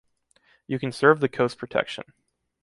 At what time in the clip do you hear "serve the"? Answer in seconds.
0.91-1.29